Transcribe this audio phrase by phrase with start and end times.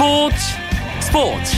[0.00, 0.36] 스포츠
[1.00, 1.56] 스포츠.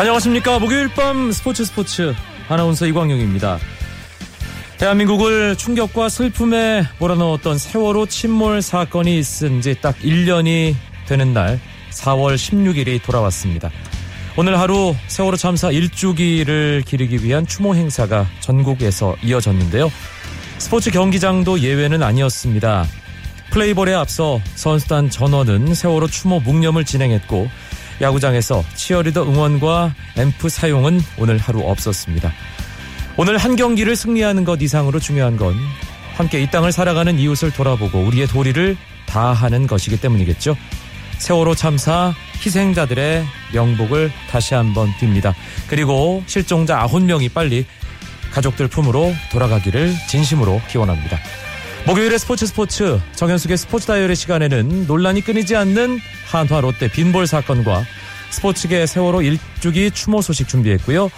[0.00, 0.58] 안녕하십니까.
[0.58, 2.12] 목요일 밤 스포츠 스포츠.
[2.48, 3.58] 아나운서 이광용입니다.
[4.78, 10.74] 대한민국을 충격과 슬픔에 몰아넣었던 세월호 침몰 사건이 있은 지 딱 1년이
[11.06, 13.70] 되는 날 4월 16일이 돌아왔습니다.
[14.34, 19.92] 오늘 하루 세월호 참사 1주기를 기리기 위한 추모 행사가 전국에서 이어졌는데요.
[20.56, 22.86] 스포츠 경기장도 예외는 아니었습니다.
[23.50, 27.50] 플레이볼에 앞서 선수단 전원은 세월호 추모 묵념을 진행했고
[28.00, 32.32] 야구장에서 치어리더 응원과 앰프 사용은 오늘 하루 없었습니다.
[33.18, 35.54] 오늘 한 경기를 승리하는 것 이상으로 중요한 건
[36.14, 40.56] 함께 이 땅을 살아가는 이웃을 돌아보고 우리의 도리를 다하는 것이기 때문이겠죠.
[41.22, 42.12] 세월호 참사
[42.44, 45.32] 희생자들의 명복을 다시 한번 빕니다.
[45.68, 47.64] 그리고 실종자 9명이 빨리
[48.32, 51.20] 가족들 품으로 돌아가기를 진심으로 기원합니다.
[51.86, 57.84] 목요일의 스포츠 스포츠 정현숙의 스포츠 다이어리 시간에는 논란이 끊이지 않는 한화 롯데 빈볼 사건과
[58.30, 61.08] 스포츠계 세월호 1주기 추모 소식 준비했고요.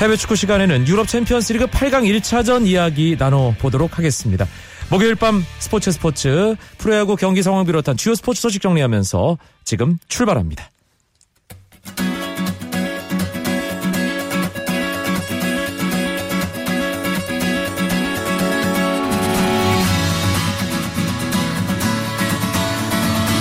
[0.00, 4.46] 해외 축구 시간에는 유럽 챔피언스리그 8강 1차전 이야기 나눠보도록 하겠습니다.
[4.88, 10.70] 목요일 밤 스포츠 스포츠 프로야구 경기 상황 비롯한 주요 스포츠 소식 정리하면서 지금 출발합니다.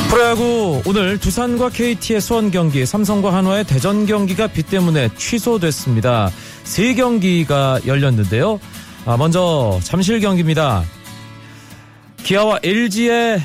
[0.10, 6.32] 프로야구 오늘 두산과 KT의 수원 경기, 삼성과 한화의 대전 경기가 비 때문에 취소됐습니다.
[6.64, 8.60] 세 경기가 열렸는데요.
[9.06, 10.84] 아, 먼저 잠실 경기입니다.
[12.26, 13.40] 기아와 LG의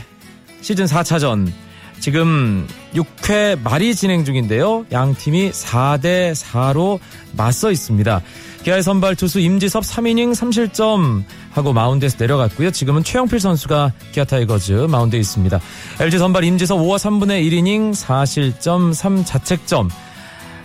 [0.62, 1.52] 시즌 4차전
[2.00, 4.86] 지금 6회 말이 진행 중인데요.
[4.90, 6.98] 양 팀이 4대 4로
[7.36, 8.22] 맞서 있습니다.
[8.62, 12.70] 기아의 선발 투수 임지섭 3이닝 3실점 하고 마운드에서 내려갔고요.
[12.70, 15.60] 지금은 최영필 선수가 기아 타이거즈 마운드에 있습니다.
[16.00, 19.90] LG 선발 임지섭 5와 3분의 1이닝 4실점 3자책점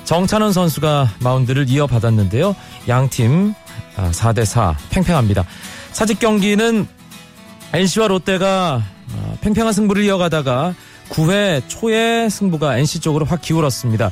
[0.05, 2.55] 정찬원 선수가 마운드를 이어받았는데요.
[2.87, 3.53] 양 팀
[3.97, 5.45] 4대4 아, 팽팽합니다.
[5.91, 6.87] 사직 경기는
[7.75, 8.81] NC와 롯데가
[9.13, 10.73] 아, 팽팽한 승부를 이어가다가
[11.09, 14.11] 9회 초에 승부가 NC 쪽으로 확 기울었습니다.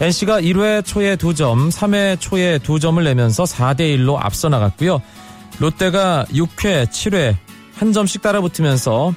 [0.00, 5.02] NC가 1회 초에 2점, 3회 초에 2점을 내면서 4대1로 앞서 나갔고요.
[5.58, 7.36] 롯데가 6회, 7회
[7.74, 9.12] 한 점씩 따라붙으면서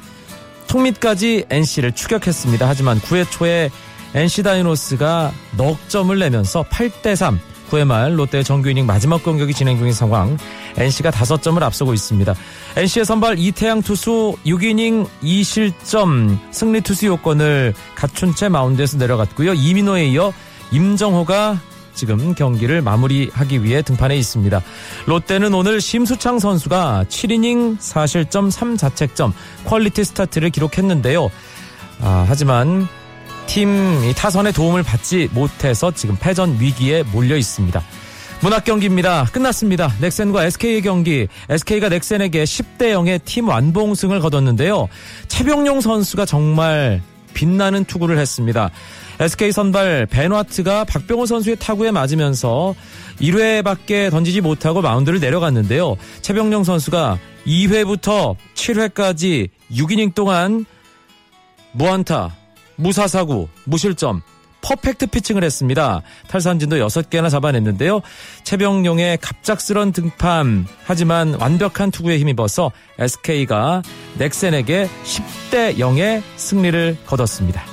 [0.67, 2.67] 턱밑까지 NC를 추격했습니다.
[2.67, 3.69] 하지만 9회 초에
[4.15, 7.37] NC 다이노스가 넉 점을 내면서 8대3
[7.69, 10.37] 9회 말 롯데 정규 이닝 마지막 공격이 진행 중인 상황
[10.77, 12.33] NC가 5점을 앞서고 있습니다.
[12.75, 19.53] NC의 선발 이태양 투수 6이닝 2실점 승리 투수 요건을 갖춘 채 마운드에서 내려갔고요.
[19.53, 20.33] 이민호에 이어
[20.71, 21.59] 임정호가
[21.93, 24.61] 지금 경기를 마무리하기 위해 등판해 있습니다.
[25.05, 29.31] 롯데는 오늘 심수창 선수가 7이닝 4실점 3자책점
[29.65, 31.29] 퀄리티 스타트를 기록했는데요.
[32.01, 32.87] 아, 하지만
[33.45, 37.81] 팀 타선의 도움을 받지 못해서 지금 패전 위기에 몰려 있습니다.
[38.43, 39.23] 문학 경기입니다.
[39.31, 39.93] 끝났습니다.
[40.01, 41.29] 넥센과 SK의 경기.
[41.47, 44.89] SK가 넥센에게 10대 0의 팀 완봉승을 거뒀는데요.
[45.29, 47.01] 채병용 선수가 정말
[47.33, 48.69] 빛나는 투구를 했습니다.
[49.21, 52.75] SK 선발 밴와트가 박병호 선수의 타구에 맞으면서
[53.21, 55.95] 1회밖에 던지지 못하고 마운드를 내려갔는데요.
[56.21, 57.17] 최병용 선수가
[57.47, 60.65] 2회부터 7회까지 6이닝 동안
[61.71, 62.35] 무안타,
[62.75, 64.21] 무사사구, 무실점,
[64.63, 66.01] 퍼펙트 피칭을 했습니다.
[66.27, 68.01] 탈산진도 6개나 잡아냈는데요.
[68.43, 73.83] 최병용의 갑작스런 등판 하지만 완벽한 투구에 힘입어서 SK가
[74.17, 77.63] 넥센에게 10대 0의 승리를 거뒀습니다.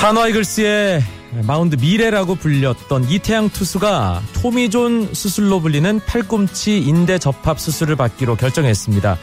[0.00, 1.02] 한화 이글스의
[1.42, 9.18] 마운드 미래라고 불렸던 이태양 투수가 토미존 수술로 불리는 팔꿈치 인대 접합 수술을 받기로 결정했습니다.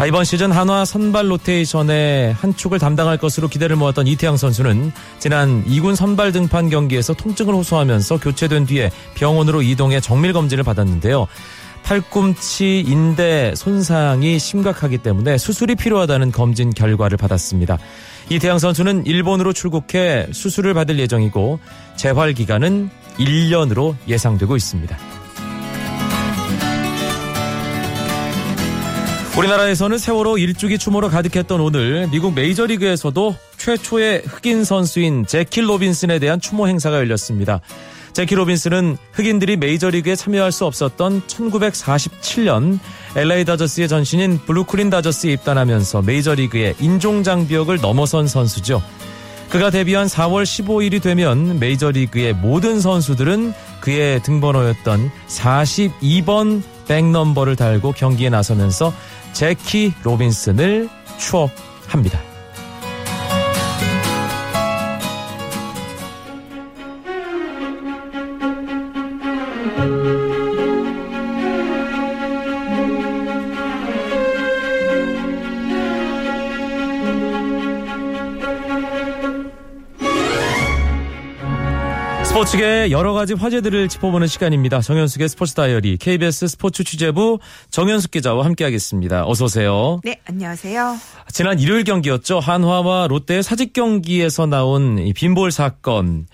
[0.00, 5.62] 아, 이번 시즌 한화 선발 로테이션의 한 축을 담당할 것으로 기대를 모았던 이태양 선수는 지난
[5.66, 11.26] 2군 선발 등판 경기에서 통증을 호소하면서 교체된 뒤에 병원으로 이동해 정밀 검진을 받았는데요.
[11.82, 17.76] 팔꿈치 인대 손상이 심각하기 때문에 수술이 필요하다는 검진 결과를 받았습니다.
[18.30, 21.60] 이태양 선수는 일본으로 출국해 수술을 받을 예정이고
[21.96, 22.88] 재활 기간은
[23.18, 25.19] 1년으로 예상되고 있습니다.
[29.38, 36.66] 우리나라에서는 세월호 일주기 추모로 가득했던 오늘 미국 메이저리그에서도 최초의 흑인 선수인 재키 로빈슨에 대한 추모
[36.66, 37.60] 행사가 열렸습니다.
[38.12, 42.80] 재키 로빈슨은 흑인들이 메이저리그에 참여할 수 없었던 1947년
[43.14, 48.82] LA 다저스의 전신인 브루클린 다저스에 입단하면서 메이저리그의 인종장벽을 넘어선 선수죠.
[49.48, 58.92] 그가 데뷔한 4월 15일이 되면 메이저리그의 모든 선수들은 그의 등번호였던 42번 백넘버를 달고 경기에 나서면서
[59.32, 60.88] 제키 로빈슨을
[61.18, 62.29] 추억합니다.
[82.50, 84.80] 스포츠계 여러 가지 화제들을 짚어보는 시간입니다.
[84.80, 87.38] 정현숙의 스포츠 다이어리 KBS 스포츠 취재부
[87.70, 89.24] 정현숙 기자와 함께하겠습니다.
[89.26, 90.00] 어서 오세요.
[90.02, 90.96] 네, 안녕하세요.
[91.32, 92.40] 지난 일요일 경기였죠.
[92.40, 96.26] 한화와 롯데의 사직 경기에서 나온 빈볼 사건.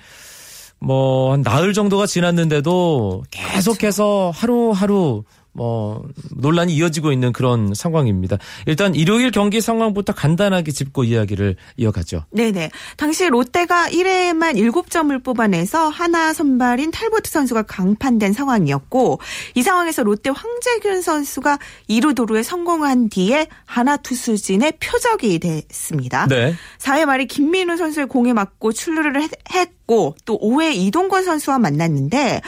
[0.79, 5.25] 뭐, 한 나흘 정도가 지났는데도 계속해서 하루하루
[5.57, 6.03] 뭐
[6.37, 8.37] 논란이 이어지고 있는 그런 상황입니다.
[8.67, 12.25] 일단 일요일 경기 상황부터 간단하게 짚고 이야기를 이어가죠.
[12.31, 12.71] 네네.
[12.97, 19.19] 당시 롯데가 1회에만 7점을 뽑아내서 하나 선발인 탈보트 선수가 강판된 상황이었고
[19.55, 26.27] 이 상황에서 롯데 황재균 선수가 2루 도루에 성공한 뒤에 하나 투수진의 표적이 됐습니다.
[26.27, 26.55] 네.
[26.79, 29.23] 4회 말에 김민우 선수의 공에 맞고 출루를
[29.55, 29.76] 했,
[30.25, 32.41] 또 5회 이동건 선수와 만났는데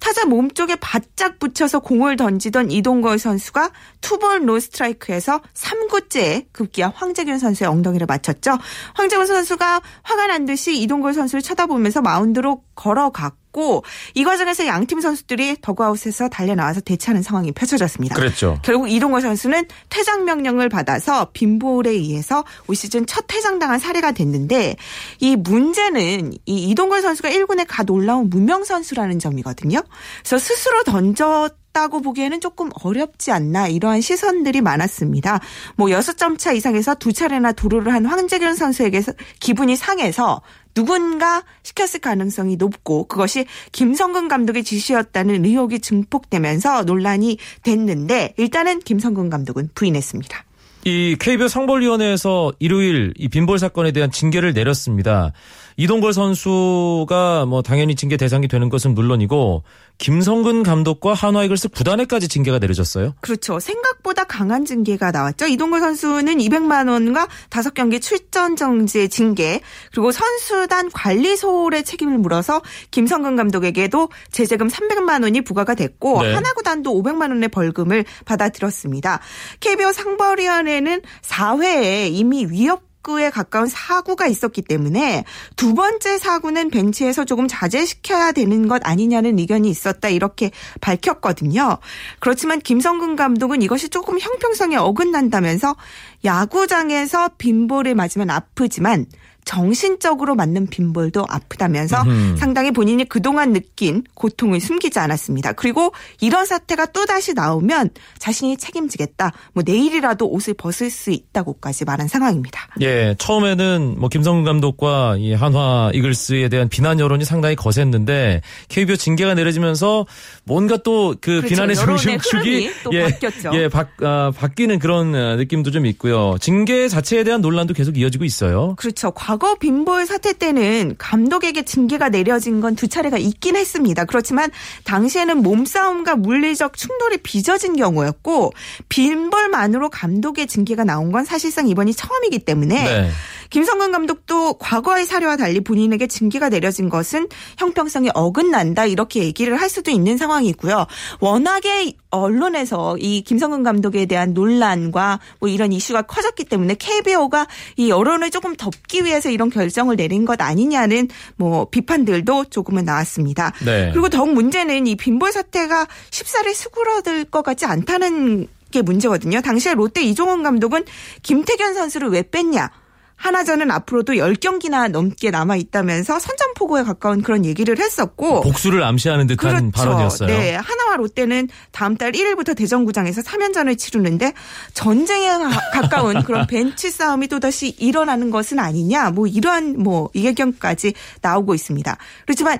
[0.00, 3.70] 타자 몸쪽에 바짝 붙여서 공을 던지던 이동건 선수가
[4.00, 8.58] 투볼 노스트라이크에서 3구째 급기야 황재균 선수의 엉덩이를 맞췄죠.
[8.94, 13.82] 황재균 선수가 화가 난 듯이 이동건 선수를 쳐다보면서 마운드로 걸어갔고 있었고
[14.14, 18.14] 이 과정에서 양팀 선수들이 더그아웃에서 달려나와서 대치하는 상황이 펼쳐졌습니다.
[18.14, 18.58] 그랬죠.
[18.62, 24.76] 결국 이동거 선수는 퇴장 명령을 받아서 빈볼에 의해서 올 시즌 첫 퇴장당한 사례가 됐는데
[25.20, 29.82] 이 문제는 이 이동걸 선수가 1군에 가 놀라운 무명 선수라는 점이거든요.
[30.20, 35.40] 그래서 스스로 던졌 다고 보기에는 조금 어렵지 않나 이러한 시선들이 많았습니다.
[35.76, 39.02] 뭐 6점 차 이상에서 두 차례나 도루를 한 황재균 선수에게
[39.40, 40.40] 기분이 상해서
[40.76, 49.70] 누군가 시켰을 가능성이 높고 그것이 김성근 감독의 지시였다는 의혹이 증폭되면서 논란이 됐는데 일단은 김성근 감독은
[49.74, 50.44] 부인했습니다.
[50.84, 55.32] 이 KBO 상벌위원회에서 일요일 이 빈볼 사건에 대한 징계를 내렸습니다.
[55.76, 59.62] 이동걸 선수가 뭐 당연히 징계 대상이 되는 것은 물론이고
[59.98, 63.14] 김성근 감독과 한화이글스 구단에까지 징계가 내려졌어요.
[63.20, 63.60] 그렇죠.
[63.60, 65.46] 생각보다 강한 징계가 나왔죠.
[65.46, 73.36] 이동걸 선수는 200만 원과 5경기 출전 정지의 징계 그리고 선수단 관리 소홀의 책임을 물어서 김성근
[73.36, 76.34] 감독에게도 제재금 300만 원이 부과가 됐고 네.
[76.34, 79.20] 하나구단도 500만 원의 벌금을 받아들였습니다.
[79.60, 85.24] KBO 상벌위원회는 4회에 이미 위협 사구에 가까운 사구가 있었기 때문에
[85.54, 90.50] 두 번째 사구는 벤치에서 조금 자제시켜야 되는 것 아니냐는 의견이 있었다 이렇게
[90.80, 91.78] 밝혔거든요.
[92.18, 95.76] 그렇지만 김성근 감독은 이것이 조금 형평성에 어긋난다면서
[96.24, 99.06] 야구장에서 빈볼을 맞으면 아프지만
[99.46, 102.36] 정신적으로 맞는 빈볼도 아프다면서 음.
[102.36, 105.52] 상당히 본인이 그동안 느낀 고통을 숨기지 않았습니다.
[105.52, 109.32] 그리고 이런 사태가 또다시 나오면 자신이 책임지겠다.
[109.54, 112.68] 뭐 내일이라도 옷을 벗을 수 있다고까지 말한 상황입니다.
[112.80, 119.34] 예, 처음에는 뭐 김성근 감독과 이 한화 이글스에 대한 비난 여론이 상당히 거셌는데 KBO 징계가
[119.34, 120.06] 내려지면서
[120.44, 121.46] 뭔가 또그 그렇죠.
[121.46, 123.52] 비난의 중심축이 예, 바뀌었죠.
[123.54, 126.34] 예, 바, 아, 바뀌는 그런 느낌도 좀 있고요.
[126.40, 128.74] 징계 자체에 대한 논란도 계속 이어지고 있어요.
[128.76, 129.12] 그렇죠.
[129.12, 134.04] 과거 빈볼 사태 때는 감독에게 징계가 내려진 건 두 차례가 있긴 했습니다.
[134.04, 134.50] 그렇지만
[134.84, 138.52] 당시에는 몸싸움과 물리적 충돌이 빚어진 경우였고
[138.88, 143.10] 빈볼만으로 감독의 징계가 나온 건 사실상 이번이 처음이기 때문에 네.
[143.50, 149.90] 김성근 감독도 과거의 사례와 달리 본인에게 징계가 내려진 것은 형평성이 어긋난다 이렇게 얘기를 할 수도
[149.90, 150.86] 있는 상황이고요.
[151.20, 158.30] 워낙에 언론에서 이 김성근 감독에 대한 논란과 뭐 이런 이슈가 커졌기 때문에 KBO가 이 여론을
[158.30, 163.52] 조금 덮기 위해서 이런 결정을 내린 것 아니냐는 뭐 비판들도 조금은 나왔습니다.
[163.64, 163.90] 네.
[163.92, 169.40] 그리고 더욱 문제는 이 빈볼 사태가 쉽사리 수그러들 것 같지 않다는 게 문제거든요.
[169.40, 170.84] 당시에 롯데 이종원 감독은
[171.22, 172.70] 김태견 선수를 왜 뺐냐?
[173.16, 179.70] 하나전은 앞으로도 10경기나 넘게 남아 있다면서 선전포고에 가까운 그런 얘기를 했었고 복수를 암시하는 듯한 그렇죠.
[179.72, 180.28] 발언이었어요.
[180.28, 184.32] 네, 하나와 롯데는 다음 달 1일부터 대전구장에서 3연전을 치르는데
[184.74, 185.26] 전쟁에
[185.72, 189.10] 가까운 그런 벤치 싸움이 또다시 일어나는 것은 아니냐.
[189.10, 191.96] 뭐 이러한 뭐 이해견까지 나오고 있습니다.
[192.26, 192.58] 그렇지만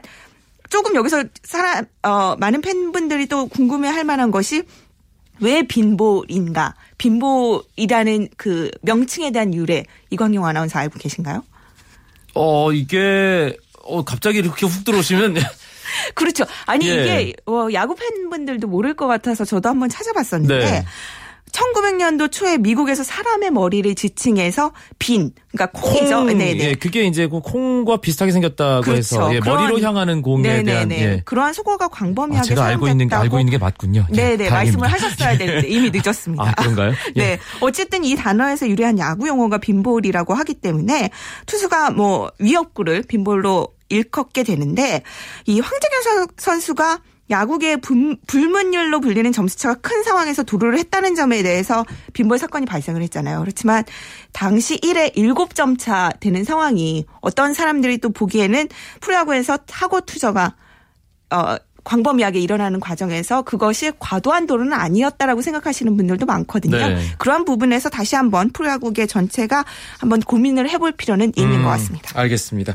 [0.68, 4.64] 조금 여기서 사람 어 많은 팬분들이 또 궁금해 할 만한 것이
[5.40, 6.74] 왜 빈볼인가?
[6.98, 11.44] 빈볼이라는 그 명칭에 대한 유래 이광용 아나운서 알고 계신가요?
[12.34, 15.36] 어 이게 어 갑자기 이렇게 훅 들어오시면
[16.14, 16.44] 그렇죠.
[16.66, 16.92] 아니 예.
[16.92, 20.58] 이게 어, 야구 팬분들도 모를 것 같아서 저도 한번 찾아봤었는데.
[20.58, 20.84] 네.
[21.56, 26.16] 1900년도 초에 미국에서 사람의 머리를 지칭해서 빈, 그러니까 콩이죠.
[26.18, 26.58] 콩, 네네.
[26.58, 28.98] 예, 그게 이제 그 콩과 비슷하게 생겼다고 그렇죠.
[28.98, 30.64] 해서 예, 그런- 머리로 향하는 공에 네네네.
[30.64, 31.22] 대한 예.
[31.24, 34.06] 그러한 소거가 아, 광범위하게 제가 알고 있는 게 알고 있는 게 맞군요.
[34.12, 34.54] 예, 네네 다행입니다.
[34.54, 36.44] 말씀을 하셨어야 되는데 이미 늦었습니다.
[36.44, 36.92] 아, 그런가요?
[37.16, 37.20] 예.
[37.20, 37.38] 네.
[37.60, 41.10] 어쨌든 이 단어에서 유래한 야구 용어가 빈볼이라고 하기 때문에
[41.46, 45.02] 투수가 뭐 위협구를 빈볼로 일컫게 되는데
[45.46, 46.98] 이 황재균 선- 선수가
[47.30, 53.40] 야구계의 불- 불문율로 불리는 점수차가 큰 상황에서 도루를 했다는 점에 대해서 빈볼 사건이 발생을 했잖아요.
[53.40, 53.84] 그렇지만
[54.32, 58.68] 당시 1회 7점 차 되는 상황이 어떤 사람들이 또 보기에는
[59.00, 60.54] 프로야구에서 타고 투저가
[61.30, 66.76] 어, 광범위하게 일어나는 과정에서 그것이 과도한 도루는 아니었다라고 생각하시는 분들도 많거든요.
[66.76, 67.00] 네.
[67.18, 69.64] 그러한 부분에서 다시 한번 프로야구계 전체가
[69.98, 72.10] 한번 고민을 해볼 필요는 있는 음, 것 같습니다.
[72.18, 72.74] 알겠습니다.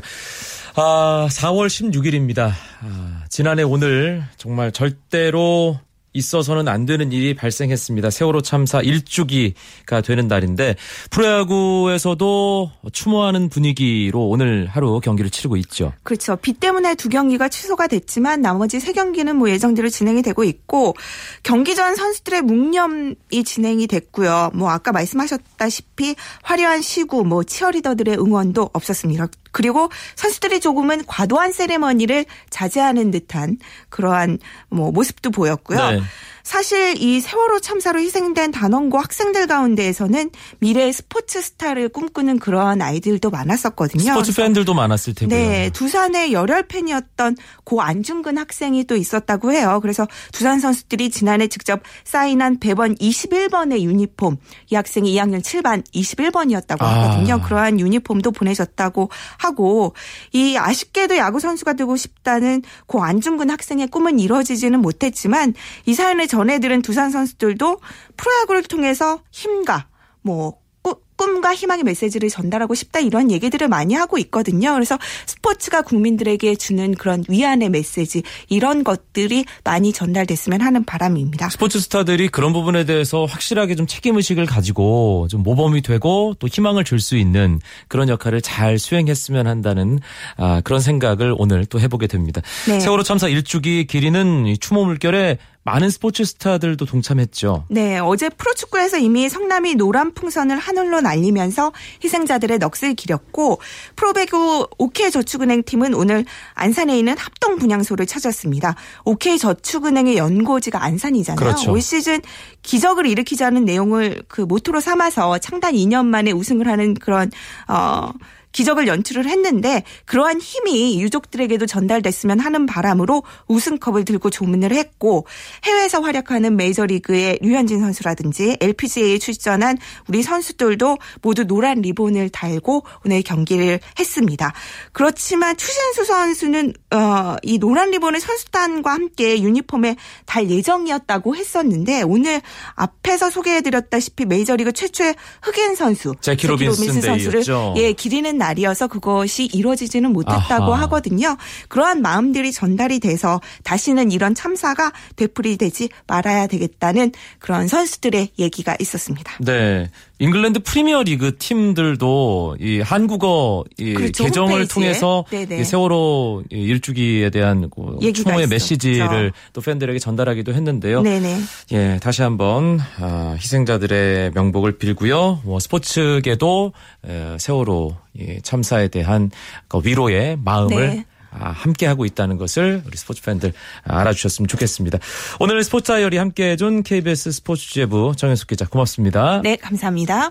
[0.74, 2.50] 아, 4월 16일입니다.
[2.80, 5.78] 아, 지난해 오늘 정말 절대로
[6.14, 8.10] 있어서는 안 되는 일이 발생했습니다.
[8.10, 10.76] 세월호 참사 1주기가 되는 날인데
[11.10, 15.92] 프로야구에서도 추모하는 분위기로 오늘 하루 경기를 치르고 있죠.
[16.02, 16.36] 그렇죠.
[16.36, 20.94] 비 때문에 두 경기가 취소가 됐지만 나머지 세 경기는 뭐 예정대로 진행이 되고 있고
[21.42, 24.50] 경기 전 선수들의 묵념이 진행이 됐고요.
[24.54, 29.28] 뭐 아까 말씀하셨다시피 화려한 시구, 뭐 치어리더들의 응원도 없었습니다.
[29.52, 33.58] 그리고 선수들이 조금은 과도한 세레머니를 자제하는 듯한
[33.90, 35.90] 그러한 뭐 모습도 보였고요.
[35.90, 36.00] 네.
[36.42, 44.02] 사실 이 세월호 참사로 희생된 단원고 학생들 가운데에서는 미래의 스포츠 스타를 꿈꾸는 그러한 아이들도 많았었거든요.
[44.02, 45.36] 스포츠 팬들도 많았을 테고요.
[45.36, 49.78] 네, 두산의 열혈 팬이었던 고 안중근 학생이 또 있었다고 해요.
[49.82, 54.36] 그래서 두산 선수들이 지난해 직접 사인한 배번 21번의 유니폼,
[54.70, 57.02] 이 학생이 2학년 7반 21번이었다고 아.
[57.02, 57.40] 하거든요.
[57.42, 59.94] 그러한 유니폼도 보내줬다고 하고
[60.32, 65.54] 이 아쉽게도 야구 선수가 되고 싶다는 고 안중근 학생의 꿈은 이루어지지는 못했지만
[65.86, 67.78] 이 사연을 전해들은 두산 선수들도
[68.16, 69.86] 프로야구를 통해서 힘과
[70.22, 74.72] 뭐 꾸- 꿈과 희망의 메시지를 전달하고 싶다 이런 얘기들을 많이 하고 있거든요.
[74.72, 81.50] 그래서 스포츠가 국민들에게 주는 그런 위안의 메시지 이런 것들이 많이 전달됐으면 하는 바람입니다.
[81.50, 86.82] 스포츠 스타들이 그런 부분에 대해서 확실하게 좀 책임 의식을 가지고 좀 모범이 되고 또 희망을
[86.82, 90.00] 줄 수 있는 그런 역할을 잘 수행했으면 한다는
[90.36, 92.40] 아, 그런 생각을 오늘 또 해보게 됩니다.
[92.66, 92.80] 네.
[92.80, 97.66] 세월호 참사 1주기 길이는 이 추모 물결에 많은 스포츠 스타들도 동참했죠.
[97.68, 103.60] 네, 어제 프로축구에서 이미 성남이 노란 풍선을 하늘로 날리면서 희생자들의 넋을 기렸고
[103.94, 108.74] 프로배구 OK저축은행 팀은 오늘 안산에 있는 합동 분향소를 찾았습니다.
[109.04, 111.38] OK저축은행의 연고지가 안산이잖아요.
[111.38, 111.72] 그렇죠.
[111.72, 112.20] 올 시즌
[112.62, 117.30] 기적을 일으키자는 내용을 그 모토로 삼아서 창단 2년 만에 우승을 하는 그런
[117.68, 118.10] 어
[118.52, 125.26] 기적을 연출을 했는데 그러한 힘이 유족들에게도 전달됐으면 하는 바람으로 우승컵을 들고 조문을 했고
[125.64, 129.78] 해외에서 활약하는 메이저리그의 류현진 선수라든지 LPGA에 출전한
[130.08, 134.52] 우리 선수들도 모두 노란 리본을 달고 오늘 경기를 했습니다.
[134.92, 142.40] 그렇지만 추신수 선수는 어, 이 노란 리본을 선수단과 함께 유니폼에 달 예정이었다고 했었는데 오늘
[142.74, 147.42] 앞에서 소개해드렸다시피 메이저리그 최초의 흑인 선수 재키 로빈슨 선수를.
[147.76, 150.82] 예 기리는 날이어서 그것이 이루어지지는 못했다고 아하.
[150.82, 151.36] 하거든요.
[151.68, 159.32] 그러한 마음들이 전달이 돼서 다시는 이런 참사가 되풀이되지 말아야 되겠다는 그런 선수들의 얘기가 있었습니다.
[159.40, 159.90] 네.
[160.18, 164.24] 잉글랜드 프리미어리그 팀들도 이 한국어 이 그렇죠.
[164.24, 164.74] 계정을 홈페이지에.
[164.74, 165.60] 통해서 네네.
[165.60, 168.46] 이 세월호 이 일주기에 대한 그 추모의.
[168.46, 171.02] 메시지를 또 팬들에게 전달하기도 했는데요.
[171.02, 171.38] 네네.
[171.72, 175.40] 예, 다시 한번 아, 희생자들의 명복을 빌고요.
[175.44, 176.72] 뭐 스포츠계도
[177.08, 179.30] 에, 세월호 이 참사에 대한
[179.68, 181.04] 그 위로의 마음을 네.
[181.38, 183.52] 아, 함께 하고 있다는 것을 우리 스포츠 팬들
[183.84, 184.98] 알아주셨으면 좋겠습니다.
[185.40, 189.40] 오늘 스포츠 다이어리 함께 해준 KBS 스포츠 취재부 정현숙 기자 고맙습니다.
[189.42, 190.30] 네, 감사합니다.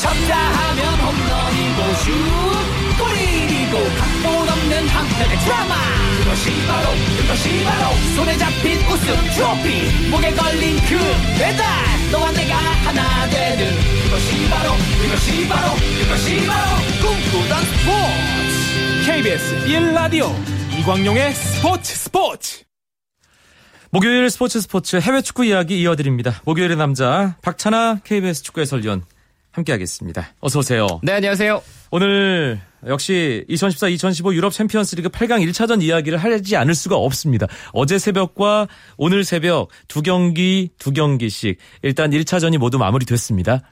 [0.00, 2.12] 쳤다 하면 홈런이고 슛
[2.98, 4.33] 골이고 각본
[4.84, 5.74] 없는 한편의 드라마.
[6.18, 10.10] 그것이 바로 그것이 바로 손에 잡힌 우승 트로피.
[10.10, 10.98] 목에 걸린 그
[11.38, 11.64] 배달.
[12.10, 13.72] 너와 내가 하나 되는
[14.04, 14.72] 그것이 바로
[15.02, 19.06] 그것이 바로 그것이 바로 꿈꾸던 스포츠.
[19.06, 20.32] KBS 1라디오
[20.78, 22.64] 이광용의 스포츠 스포츠.
[23.90, 26.40] 목요일 스포츠 스포츠 해외 축구 이야기 이어드립니다.
[26.44, 29.04] 목요일의 남자 박찬아 KBS 축구 해설위원
[29.54, 30.34] 함께하겠습니다.
[30.40, 30.86] 어서 오세요.
[31.02, 31.62] 네, 안녕하세요.
[31.90, 37.46] 오늘 역시 2014-2015 유럽 챔피언스리그 8강 1차전 이야기를 하지 않을 수가 없습니다.
[37.72, 43.62] 어제 새벽과 오늘 새벽 두 경기 두 경기씩 일단 1차전이 모두 마무리됐습니다.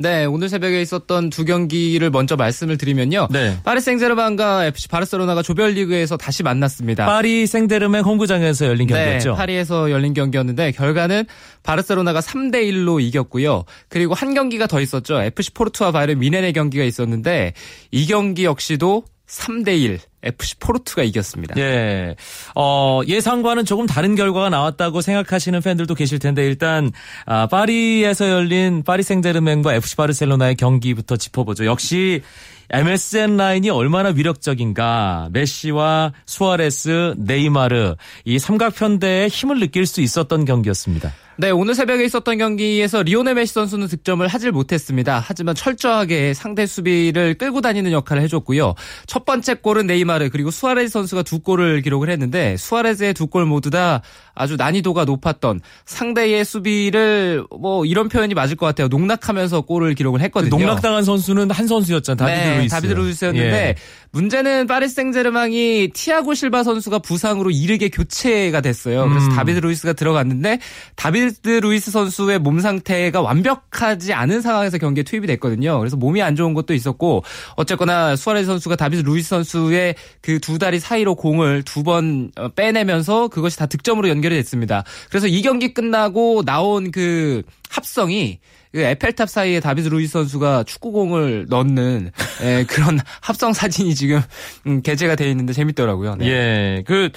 [0.00, 3.28] 네, 오늘 새벽에 있었던 두 경기를 먼저 말씀을 드리면요.
[3.30, 3.58] 네.
[3.64, 7.04] 파리 생제르맹과 FC 바르셀로나가 조별리그에서 다시 만났습니다.
[7.04, 9.32] 파리 생데르맹 홈구장에서 열린 경기였죠.
[9.32, 11.26] 네, 파리에서 열린 경기였는데 결과는
[11.62, 13.64] 바르셀로나가 3대 1로 이겼고요.
[13.90, 15.20] 그리고 한 경기가 더 있었죠.
[15.20, 17.52] FC 포르투와 바이에른 미넨의 경기가 있었는데
[17.90, 21.54] 이 경기 역시도 3대 1 FC 포르투가 이겼습니다.
[21.58, 22.14] 예.
[22.54, 26.90] 어, 예상과는 조금 다른 결과가 나왔다고 생각하시는 팬들도 계실 텐데 일단
[27.26, 31.66] 아, 파리에서 열린 파리 생제르맹과 FC 바르셀로나의 경기부터 짚어보죠.
[31.66, 32.22] 역시
[32.70, 35.28] MSN 라인이 얼마나 위력적인가.
[35.32, 41.12] 메시와 수아레스, 네이마르 이 삼각편대의 힘을 느낄 수 있었던 경기였습니다.
[41.40, 45.24] 네, 오늘 새벽에 있었던 경기에서 리오넬 메시 선수는 득점을 하질 못했습니다.
[45.24, 48.74] 하지만 철저하게 상대 수비를 끌고 다니는 역할을 해줬고요.
[49.06, 53.70] 첫 번째 골은 네이마르 그리고 수아레스 선수가 두 골을 기록을 했는데 수아레스의 두 골 모두
[53.70, 54.02] 다
[54.34, 58.88] 아주 난이도가 높았던 상대의 수비를 뭐 이런 표현이 맞을 것 같아요.
[58.88, 60.50] 농락하면서 골을 기록을 했거든요.
[60.50, 62.18] 농락당한 선수는 한 선수였잖아요.
[62.28, 62.74] 다비드 네, 루이스.
[62.74, 63.74] 다비드 루이스였는데 예.
[64.12, 69.08] 문제는 파리 생제르맹이 티아고 실바 선수가 부상으로 이르게 교체가 됐어요.
[69.08, 69.30] 그래서 음.
[69.36, 70.58] 다비드 루이스가 들어갔는데
[70.96, 75.78] 다비드 루이스 선수의 몸 상태가 완벽하지 않은 상황에서 경기에 투입이 됐거든요.
[75.78, 77.22] 그래서 몸이 안 좋은 것도 있었고
[77.54, 83.56] 어쨌거나 수아레스 선수가 다비드 루이스 선수의 그 두 다리 사이로 공을 두번 어, 빼내면서 그것이
[83.56, 84.84] 다 득점으로 연결이 됐습니다.
[85.10, 92.12] 그래서 이 경기 끝나고 나온 그 합성이 그 에펠탑 사이에 다비드 루이스 선수가 축구공을 넣는
[92.42, 94.20] 예, 그런 합성 사진이 지금
[94.66, 96.16] 음, 게재가 돼 있는데 재밌더라고요.
[96.16, 96.26] 네.
[96.28, 97.10] 예, 그,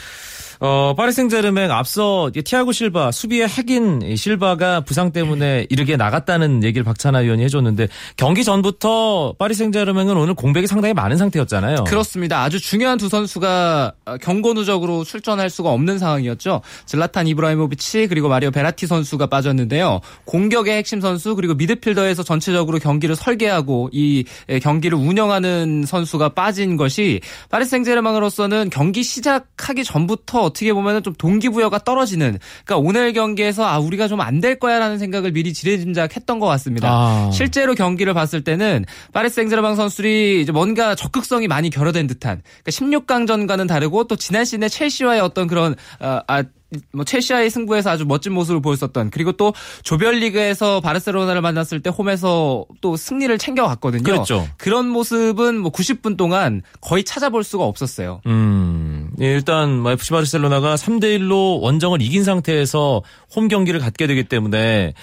[0.65, 6.63] 어, 파리 생제르맹 앞서 이 티아고 실바, 수비의 핵인 이 실바가 부상 때문에 이르게 나갔다는
[6.63, 11.84] 얘기를 박찬하 위원이 해줬는데 경기 전부터 파리 생제르맹은 오늘 공백이 상당히 많은 상태였잖아요.
[11.84, 12.43] 그렇습니다.
[12.43, 16.62] 아주 중요한 두 선수가 어, 경고 누적으로 출전할 수가 없는 상황이었죠.
[16.86, 20.00] 즐라탄 이브라히모비치 그리고 마리오 베라티 선수가 빠졌는데요.
[20.24, 27.20] 공격의 핵심 선수 그리고 미드필더에서 전체적으로 경기를 설계하고 이 에, 경기를 운영하는 선수가 빠진 것이
[27.50, 34.07] 파리 생제르맹으로서는 경기 시작하기 전부터 어떻게 보면 좀 동기부여가 떨어지는 그러니까 오늘 경기에서 아 우리가
[34.07, 36.89] 좀 안 될 거야라는 생각을 미리 지레짐작했던 것 같습니다.
[36.91, 37.29] 아.
[37.31, 42.72] 실제로 경기를 봤을 때는 파리 생제르맹 선수들이 이제 뭔가 적극성이 많이 결여된 듯한 그러니까
[43.05, 46.44] 16강전과는 다르고 또 지난 시즌에 첼시와의 어떤 그런 어, 아,
[46.92, 52.98] 뭐 첼시와의 승부에서 아주 멋진 모습을 보였었던 그리고 또 조별리그에서 바르셀로나를 만났을 때 홈에서 또
[52.98, 54.03] 승리를 챙겨갔거든요.
[54.03, 54.48] 그렇죠.
[54.57, 58.22] 그런 모습은 뭐 90분 동안 거의 찾아볼 수가 없었어요.
[58.25, 63.01] 음, 예, 일단 뭐 FC 바르셀로나가 3대 1로 원정을 이긴 상태에서
[63.35, 64.93] 홈 경기를 갖게 되기 때문에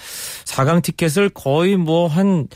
[0.45, 2.47] 4강 티켓을 거의 뭐 한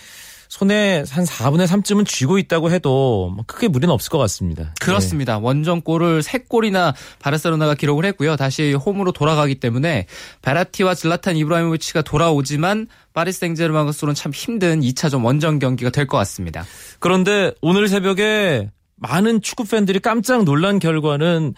[0.47, 4.73] 손에 한 4분의 3쯤은 쥐고 있다고 해도 뭐 크게 무리는 없을 것 같습니다.
[4.79, 5.37] 그렇습니다.
[5.37, 8.35] 원정골을 3골이나 바르셀로나가 기록을 했고요.
[8.37, 10.05] 다시 홈으로 돌아가기 때문에
[10.43, 16.65] 베라티와 질라탄 이브라이모비치가 돌아오지만 파리 생제르맹으로서는 참 힘든 2차전 원정 경기가 될 것 같습니다.
[16.99, 21.53] 그런데 오늘 새벽에 많은 축구 팬들이 깜짝 놀란 결과는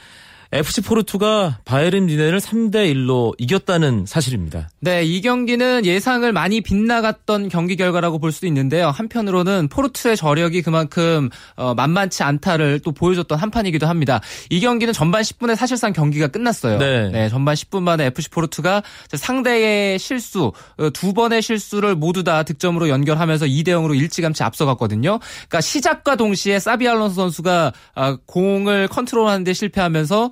[0.52, 4.70] FC 포르투가 바이에른 뮌헨을 3대 1로 이겼다는 사실입니다.
[4.80, 8.90] 네, 이 경기는 예상을 많이 빗나갔던 경기 결과라고 볼 수도 있는데요.
[8.90, 14.22] 한편으로는 포르투의 저력이 그만큼 어, 만만치 않다를 또 보여줬던 한 판이기도 합니다.
[14.50, 16.78] 이 경기는 전반 10분에 사실상 경기가 끝났어요.
[16.78, 17.30] 네.
[17.30, 18.84] 전반 10분 만에 FC 포르투가
[19.14, 25.20] 상대의 실수 어, 두 번의 실수를 모두 다 득점으로 연결하면서 2대 0으로 일찌감치 앞서갔거든요.
[25.20, 30.32] 그러니까 시작과 동시에 사비 알론소 선수가 아, 공을 컨트롤하는데 실패하면서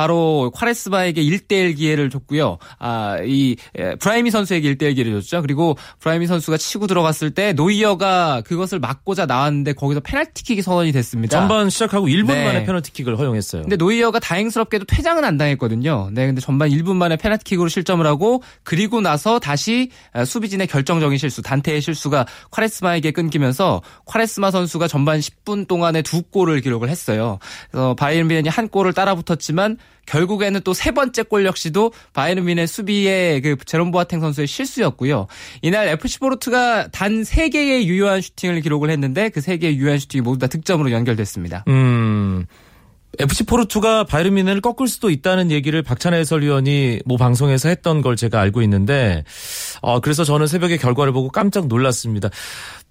[0.00, 2.56] 바로 콰레스마에게 1대1 기회를 줬고요.
[2.78, 5.42] 아, 이 에, 브라히미 선수에게 1대1 기회를 줬죠.
[5.42, 11.38] 그리고 브라히미 선수가 치고 들어갔을 때 노이어가 그것을 막고자 나왔는데 거기서 페널티킥이 선언이 됐습니다.
[11.38, 12.44] 전반 시작하고 1분 네.
[12.46, 13.60] 만에 페널티킥을 허용했어요.
[13.60, 16.08] 근데 노이어가 다행스럽게도 퇴장은 안 당했거든요.
[16.12, 21.42] 네, 근데 전반 1분 만에 페널티킥으로 실점을 하고 그리고 나서 다시 아, 수비진의 결정적인 실수,
[21.42, 27.38] 단테의 실수가 콰레스마에게 끊기면서 콰레스마 선수가 전반 10분 동안에 두 골을 기록을 했어요.
[27.70, 29.76] 그래서 바이에른 뮌헨이 한 골을 따라 붙었지만
[30.06, 35.26] 결국에는 또 세 번째 골 역시도 바이에른 뮌헨 수비의 그 제롬 보아텡 선수의 실수였고요.
[35.62, 40.46] 이날 FC 포르투가 단 3개의 유효한 슈팅을 기록을 했는데 그 3개의 유효한 슈팅이 모두 다
[40.46, 41.64] 득점으로 연결됐습니다.
[41.68, 42.46] 음.
[43.18, 48.40] FC 포르투가 바이에른 뮌헨을 꺾을 수도 있다는 얘기를 박찬하 해설위원이 모 방송에서 했던 걸 제가
[48.40, 49.24] 알고 있는데
[49.82, 52.30] 어 그래서 저는 새벽에 결과를 보고 깜짝 놀랐습니다.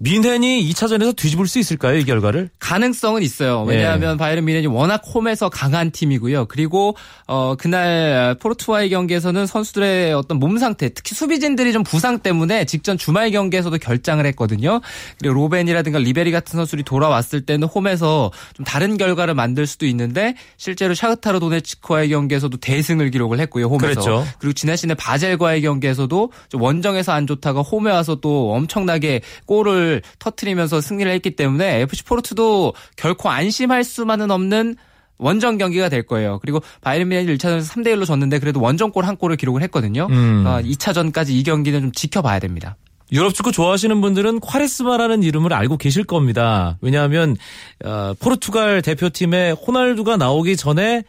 [0.02, 2.48] 뮌헨이 2차전에서 뒤집을 수 있을까요, 이 결과를?
[2.58, 3.64] 가능성은 있어요.
[3.64, 6.46] 왜냐하면 바이에른 뮌헨이 워낙 홈에서 강한 팀이고요.
[6.46, 12.96] 그리고 어 그날 포르투와의 경기에서는 선수들의 어떤 몸 상태, 특히 수비진들이 좀 부상 때문에 직전
[12.96, 14.80] 주말 경기에서도 결장을 했거든요.
[15.18, 20.94] 그리고 로벤이라든가 리베리 같은 선수들이 돌아왔을 때는 홈에서 좀 다른 결과를 만들 수도 있는데 실제로
[20.94, 23.66] 샤흐타르 도네츠크와의 경기에서도 대승을 기록을 했고요.
[23.66, 23.80] 홈에서.
[23.80, 24.26] 그랬죠.
[24.38, 30.80] 그리고 지난 시즌에 바젤과의 경기에서도 좀 원정에서 안 좋다가 홈에 와서 또 엄청나게 골을 터트리면서
[30.80, 34.76] 승리를 했기 때문에 FC 포르투도 결코 안심할 수만은 없는
[35.20, 36.38] 원정 경기가 될 거예요.
[36.40, 40.06] 그리고 바이에른 뮌헨이 1차전에서 3대 1로 졌는데 그래도 원정골 한 골을 기록을 했거든요.
[40.10, 40.44] 음.
[40.46, 42.76] 어, 2차전까지 이 경기는 좀 지켜봐야 됩니다.
[43.12, 46.78] 유럽 축구 좋아하시는 분들은 콰레스마라는 이름을 알고 계실 겁니다.
[46.80, 47.36] 왜냐하면
[47.84, 51.02] 어, 포르투갈 대표팀에 호날두가 나오기 전에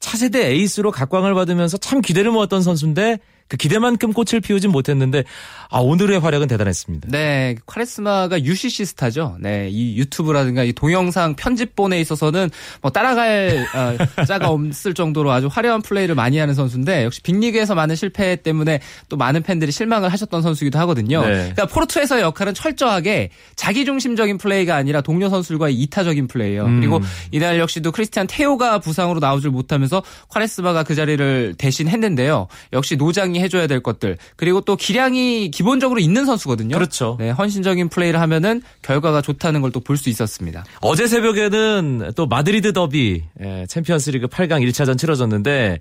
[0.00, 3.18] 차세대 에이스로 각광을 받으면서 참 기대를 모았던 선수인데
[3.48, 5.24] 그 기대만큼 꽃을 피우진 못했는데
[5.70, 7.08] 아 오늘의 활약은 대단했습니다.
[7.10, 9.36] 네, 콰레스마가 UCC 스타죠.
[9.40, 12.50] 네, 이 유튜브라든가 이 동영상 편집본에 있어서는
[12.82, 17.94] 뭐 따라갈 어, 자가 없을 정도로 아주 화려한 플레이를 많이 하는 선수인데 역시 빅리그에서 많은
[17.94, 21.22] 실패 때문에 또 많은 팬들이 실망을 하셨던 선수이기도 하거든요.
[21.22, 21.34] 네.
[21.34, 26.64] 그러니까 포르투에서의 역할은 철저하게 자기 중심적인 플레이가 아니라 동료 선수들과의 이타적인 플레이예요.
[26.64, 32.48] 그리고 이날 역시도 크리스티안 테요가 부상으로 나오질 못하면서 콰레스마가 그 자리를 대신했는데요.
[32.72, 36.74] 역시 노장 이 해줘야 될 것들 그리고 또 기량이 기본적으로 있는 선수거든요.
[36.74, 37.16] 그렇죠.
[37.20, 40.64] 네, 헌신적인 플레이를 하면은 결과가 좋다는 걸 또 볼 수 있었습니다.
[40.80, 45.78] 어제 새벽에는 또 마드리드 더비 예, 챔피언스리그 8강 1차전 치러졌는데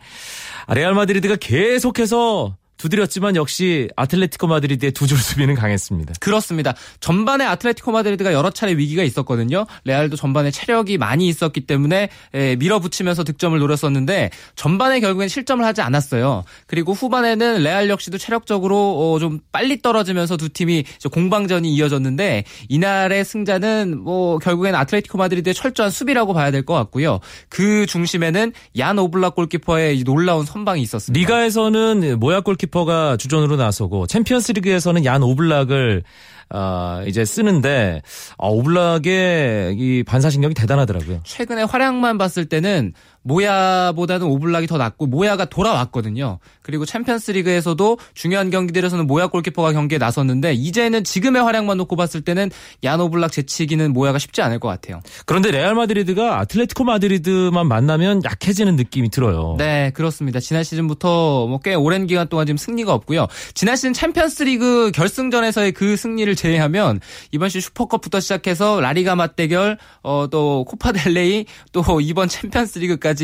[0.67, 6.13] 아, 레알 마드리드가 계속해서 두드렸지만 역시 아틀레티코 마드리드의 두 줄 수비는 강했습니다.
[6.19, 6.73] 그렇습니다.
[6.99, 9.65] 전반에 아틀레티코 마드리드가 여러 차례 위기가 있었거든요.
[9.83, 16.43] 레알도 전반에 체력이 많이 있었기 때문에 에, 밀어붙이면서 득점을 노렸었는데 전반에 결국엔 실점을 하지 않았어요.
[16.67, 23.99] 그리고 후반에는 레알 역시도 체력적으로 어, 좀 빨리 떨어지면서 두 팀이 공방전이 이어졌는데 이날의 승자는
[24.03, 27.19] 뭐 결국엔 아틀레티코 마드리드의 철저한 수비라고 봐야 될 것 같고요.
[27.47, 31.19] 그 중심에는 얀 오블락 골키퍼의 이 놀라운 선방이 있었습니다.
[31.19, 36.04] 리가에서는 모야 골키 퍼가 주전으로 나서고 챔피언스리그에서는 얀 오블락을
[36.49, 38.01] 아, 이제 쓰는데
[38.38, 41.21] 아, 오블락의 이 반사신경이 대단하더라고요.
[41.23, 42.93] 최근에 활약만 봤을 때는
[43.25, 46.39] 모야보다는 오블락이 더 낫고 모야가 돌아왔거든요.
[46.61, 52.51] 그리고 챔피언스리그에서도 중요한 경기들에서는 모야 골키퍼가 경기에 나섰는데 이제는 지금의 활약만 놓고 봤을 때는
[52.83, 55.01] 얀 오블락 제치기는 모야가 쉽지 않을 것 같아요.
[55.25, 59.55] 그런데 레알 마드리드가 아틀레티코 마드리드만 만나면 약해지는 느낌이 들어요.
[59.57, 60.39] 네, 그렇습니다.
[60.39, 63.25] 지난 시즌부터 뭐 꽤 오랜 기간 동안 지금 승리가 없고요.
[63.55, 66.99] 지난 시즌 챔피언스리그 결승전에서의 그 승리를 제외하면
[67.31, 73.14] 이번 시즌 슈퍼컵부터 시작해서 라리가 맞대결, 어, 또 코파델레이, 또 이번 챔피언스리그까지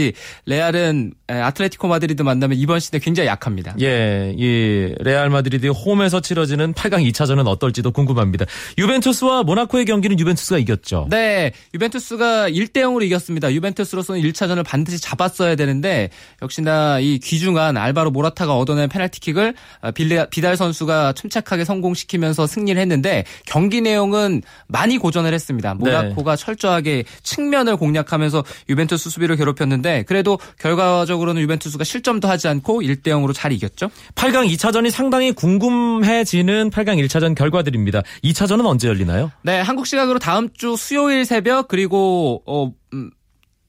[0.46, 3.76] 레알은 에, 아틀레티코 마드리드 만나면 이번 시즌에 굉장히 약합니다.
[3.82, 8.46] 예, 이 레알 마드리드 홈에서 치러지는 8강 2차전은 어떨지도 궁금합니다.
[8.78, 11.08] 유벤투스와 모나코의 경기는 유벤투스가 이겼죠.
[11.10, 13.52] 네, 유벤투스가 1대 0으로 이겼습니다.
[13.52, 16.10] 유벤투스로서는 1차전을 반드시 잡았어야 되는데
[16.42, 23.24] 역시나 이 귀중한 알바로 모라타가 얻어낸 페널티킥을 아, 빌레- 비달 선수가 침착하게 성공시키면서 승리를 했는데
[23.46, 25.74] 경기 내용은 많이 고전을 했습니다.
[25.76, 33.34] 모나코가 철저하게 측면을 공략하면서 유벤투스 수비를 괴롭혔는데 그래도 결과적으로는 유벤투스가 실점도 하지 않고 1대 0으로
[33.34, 33.90] 잘 이겼죠.
[34.16, 38.02] 8강 2차전이 상당히 궁금해지는 8강 1차전 결과들입니다.
[38.24, 39.32] 2차전은 언제 열리나요?
[39.44, 43.12] 네, 한국 시각으로 다음 주 수요일 새벽 그리고 어 음,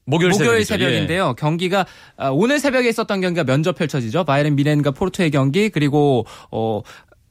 [0.05, 0.73] 목요일, 목요일 새벽이죠.
[0.73, 0.77] 예.
[0.77, 1.33] 새벽인데요.
[1.35, 1.85] 경기가
[2.17, 4.25] 아, 오늘 새벽에 있었던 경기가 먼저 펼쳐지죠.
[4.25, 6.81] 바이에른 뮌헨과 포르투의 경기 그리고 어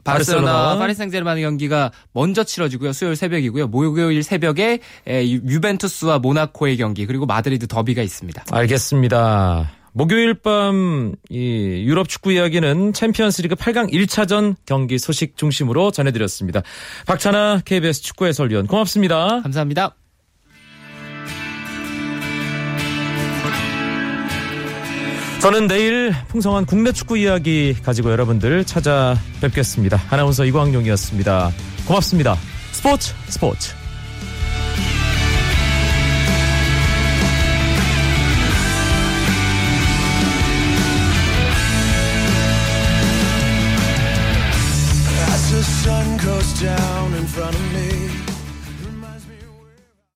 [0.05, 0.79] 바르셀로나 바르셀로나.
[0.79, 2.93] 파리 생제르맹 경기가 먼저 치러지고요.
[2.93, 3.69] 수요일 새벽이고요.
[3.69, 8.45] 목요일 새벽에 유벤투스와 모나코의 경기 그리고 마드리드 더비가 있습니다.
[8.51, 9.71] 알겠습니다.
[9.95, 16.63] 목요일 밤 이 유럽 축구 이야기는 챔피언스리그 8강 1차전 경기 소식 중심으로 전해드렸습니다.
[17.07, 19.43] 박찬아 KBS 축구 해설위원 고맙습니다.
[19.43, 19.95] 감사합니다.
[25.43, 30.01] 저는 내일 풍성한 국내 축구 이야기 가지고 여러분들 찾아뵙겠습니다.
[30.09, 31.51] 아나운서 이광용이었습니다.
[31.85, 32.37] 고맙습니다.
[32.71, 33.82] 스포츠 스포츠